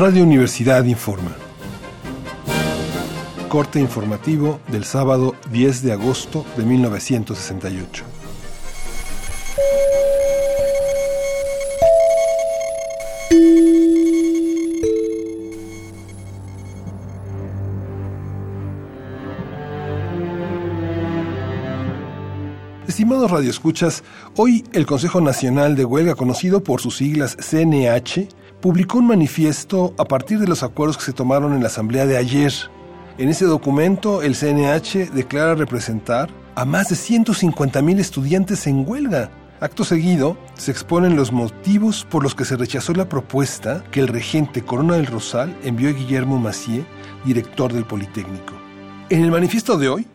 Radio 0.00 0.22
Universidad 0.22 0.86
informa. 0.86 1.36
Corte 3.50 3.78
informativo 3.78 4.58
del 4.68 4.84
sábado 4.84 5.34
10 5.52 5.82
de 5.82 5.92
agosto 5.92 6.46
de 6.56 6.64
1968. 6.64 8.04
Estimados 22.88 23.30
radioescuchas, 23.30 24.02
hoy 24.36 24.64
el 24.72 24.86
Consejo 24.86 25.20
Nacional 25.20 25.76
de 25.76 25.84
Huelga, 25.84 26.14
conocido 26.14 26.64
por 26.64 26.80
sus 26.80 26.96
siglas 26.96 27.36
CNH, 27.36 28.39
publicó 28.60 28.98
un 28.98 29.06
manifiesto 29.06 29.94
a 29.98 30.04
partir 30.04 30.38
de 30.38 30.46
los 30.46 30.62
acuerdos 30.62 30.98
que 30.98 31.04
se 31.04 31.12
tomaron 31.12 31.54
en 31.54 31.60
la 31.60 31.68
asamblea 31.68 32.06
de 32.06 32.16
ayer. 32.16 32.52
En 33.18 33.28
ese 33.28 33.44
documento, 33.46 34.22
el 34.22 34.34
CNH 34.34 35.10
declara 35.12 35.54
representar 35.54 36.30
a 36.54 36.64
más 36.64 36.88
de 36.88 36.96
150 36.96 37.80
mil 37.82 37.98
estudiantes 37.98 38.66
en 38.66 38.88
huelga. 38.88 39.30
Acto 39.60 39.84
seguido, 39.84 40.38
se 40.54 40.70
exponen 40.70 41.16
los 41.16 41.32
motivos 41.32 42.06
por 42.10 42.22
los 42.22 42.34
que 42.34 42.44
se 42.44 42.56
rechazó 42.56 42.94
la 42.94 43.08
propuesta 43.08 43.84
que 43.90 44.00
el 44.00 44.08
regente 44.08 44.62
Corona 44.62 44.94
del 44.94 45.06
Rosal 45.06 45.54
envió 45.62 45.90
a 45.90 45.92
Guillermo 45.92 46.38
Macié, 46.38 46.84
director 47.24 47.72
del 47.72 47.84
Politécnico. 47.84 48.54
En 49.10 49.22
el 49.22 49.30
manifiesto 49.30 49.76
de 49.76 49.88
hoy, 49.88 50.06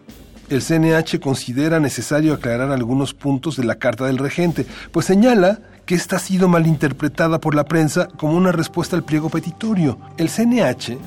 el 0.49 0.62
CNH 0.62 1.20
considera 1.20 1.80
necesario 1.80 2.34
aclarar 2.34 2.72
algunos 2.72 3.13
puntos 3.13 3.58
de 3.58 3.63
la 3.63 3.76
carta 3.76 4.05
del 4.05 4.17
regente, 4.17 4.66
pues 4.91 5.05
señala 5.05 5.59
que 5.85 5.95
esta 5.95 6.18
ha 6.18 6.20
sido 6.20 6.48
malinterpretada 6.48 7.40
por 7.40 7.55
la 7.55 7.66
prensa 7.66 8.08
como 8.18 8.35
una 8.35 8.52
respuesta 8.52 8.95
al 8.95 9.04
pliego 9.04 9.30
petitorio. 9.30 9.98
El 10.18 10.29
CNH 10.29 10.98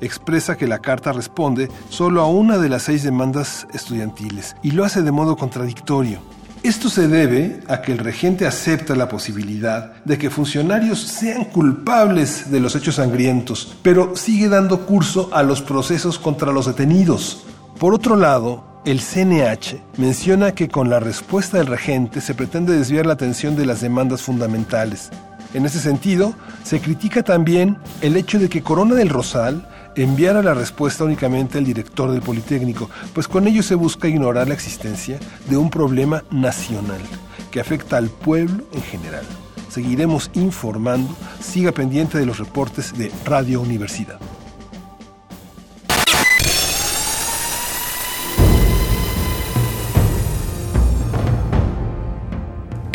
expresa 0.00 0.56
que 0.56 0.66
la 0.66 0.78
carta 0.78 1.12
responde 1.12 1.70
solo 1.88 2.20
a 2.20 2.28
una 2.28 2.58
de 2.58 2.68
las 2.68 2.82
seis 2.82 3.02
demandas 3.02 3.66
estudiantiles 3.72 4.56
y 4.62 4.72
lo 4.72 4.84
hace 4.84 5.02
de 5.02 5.12
modo 5.12 5.36
contradictorio. 5.36 6.20
Esto 6.62 6.88
se 6.88 7.06
debe 7.06 7.60
a 7.68 7.80
que 7.80 7.92
el 7.92 7.98
regente 7.98 8.46
acepta 8.46 8.96
la 8.96 9.08
posibilidad 9.08 10.04
de 10.04 10.18
que 10.18 10.30
funcionarios 10.30 11.00
sean 11.00 11.44
culpables 11.44 12.50
de 12.50 12.58
los 12.58 12.74
hechos 12.74 12.96
sangrientos, 12.96 13.76
pero 13.82 14.16
sigue 14.16 14.48
dando 14.48 14.84
curso 14.84 15.30
a 15.32 15.44
los 15.44 15.62
procesos 15.62 16.18
contra 16.18 16.50
los 16.50 16.66
detenidos. 16.66 17.44
Por 17.78 17.94
otro 17.94 18.16
lado, 18.16 18.75
el 18.86 19.00
CNH 19.00 19.82
menciona 19.96 20.52
que 20.52 20.68
con 20.68 20.88
la 20.88 21.00
respuesta 21.00 21.58
del 21.58 21.66
regente 21.66 22.20
se 22.20 22.34
pretende 22.34 22.78
desviar 22.78 23.04
la 23.04 23.14
atención 23.14 23.56
de 23.56 23.66
las 23.66 23.80
demandas 23.80 24.22
fundamentales. 24.22 25.10
En 25.54 25.66
ese 25.66 25.80
sentido, 25.80 26.34
se 26.62 26.78
critica 26.78 27.24
también 27.24 27.78
el 28.00 28.16
hecho 28.16 28.38
de 28.38 28.48
que 28.48 28.62
Corona 28.62 28.94
del 28.94 29.08
Rosal 29.08 29.68
enviara 29.96 30.40
la 30.40 30.54
respuesta 30.54 31.02
únicamente 31.02 31.58
al 31.58 31.64
director 31.64 32.12
del 32.12 32.22
Politécnico, 32.22 32.88
pues 33.12 33.26
con 33.26 33.48
ello 33.48 33.64
se 33.64 33.74
busca 33.74 34.06
ignorar 34.06 34.46
la 34.46 34.54
existencia 34.54 35.18
de 35.50 35.56
un 35.56 35.68
problema 35.68 36.22
nacional 36.30 37.00
que 37.50 37.58
afecta 37.58 37.96
al 37.96 38.08
pueblo 38.08 38.62
en 38.72 38.82
general. 38.82 39.24
Seguiremos 39.68 40.30
informando, 40.34 41.12
siga 41.40 41.72
pendiente 41.72 42.18
de 42.18 42.26
los 42.26 42.38
reportes 42.38 42.96
de 42.96 43.10
Radio 43.24 43.60
Universidad. 43.60 44.20